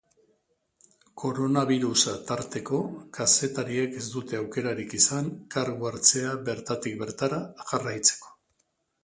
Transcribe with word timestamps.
Koronabirusa 1.23 2.13
tarteko, 2.31 2.79
kazetariek 3.17 3.93
ez 4.01 4.07
dute 4.15 4.41
aukerarik 4.41 4.97
izan 5.01 5.29
kargu 5.59 5.91
hartzea 5.93 6.33
bertatik 6.51 6.99
bertara 7.05 7.43
jarraitzeko. 7.71 8.35